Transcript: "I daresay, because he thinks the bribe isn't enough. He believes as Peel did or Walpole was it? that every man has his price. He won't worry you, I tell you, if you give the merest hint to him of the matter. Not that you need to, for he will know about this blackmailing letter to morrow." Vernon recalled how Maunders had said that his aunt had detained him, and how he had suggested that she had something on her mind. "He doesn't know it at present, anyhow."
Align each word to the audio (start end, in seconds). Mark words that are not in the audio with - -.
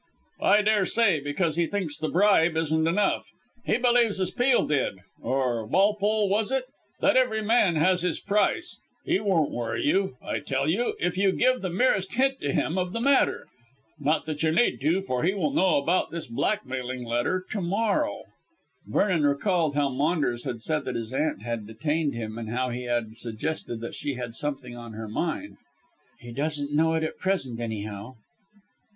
"I 0.41 0.63
daresay, 0.63 1.19
because 1.19 1.57
he 1.57 1.67
thinks 1.67 1.99
the 1.99 2.09
bribe 2.09 2.57
isn't 2.57 2.87
enough. 2.87 3.27
He 3.63 3.77
believes 3.77 4.19
as 4.19 4.31
Peel 4.31 4.65
did 4.65 4.95
or 5.21 5.63
Walpole 5.67 6.27
was 6.27 6.51
it? 6.51 6.63
that 7.01 7.15
every 7.15 7.43
man 7.43 7.75
has 7.75 8.01
his 8.01 8.19
price. 8.19 8.79
He 9.05 9.19
won't 9.19 9.51
worry 9.51 9.85
you, 9.85 10.15
I 10.19 10.39
tell 10.39 10.67
you, 10.67 10.95
if 10.99 11.19
you 11.19 11.31
give 11.31 11.61
the 11.61 11.69
merest 11.69 12.13
hint 12.15 12.39
to 12.41 12.51
him 12.51 12.79
of 12.79 12.93
the 12.93 12.99
matter. 12.99 13.45
Not 13.99 14.25
that 14.25 14.41
you 14.41 14.51
need 14.51 14.81
to, 14.81 15.03
for 15.03 15.21
he 15.21 15.35
will 15.35 15.53
know 15.53 15.77
about 15.79 16.09
this 16.09 16.25
blackmailing 16.25 17.03
letter 17.05 17.45
to 17.51 17.61
morrow." 17.61 18.23
Vernon 18.87 19.21
recalled 19.23 19.75
how 19.75 19.89
Maunders 19.89 20.45
had 20.45 20.63
said 20.63 20.83
that 20.85 20.95
his 20.95 21.13
aunt 21.13 21.43
had 21.43 21.67
detained 21.67 22.15
him, 22.15 22.39
and 22.39 22.49
how 22.49 22.69
he 22.71 22.85
had 22.85 23.15
suggested 23.17 23.81
that 23.81 23.93
she 23.93 24.15
had 24.15 24.33
something 24.33 24.75
on 24.75 24.93
her 24.93 25.07
mind. 25.07 25.57
"He 26.19 26.31
doesn't 26.31 26.73
know 26.75 26.95
it 26.95 27.03
at 27.03 27.19
present, 27.19 27.59
anyhow." 27.59 28.15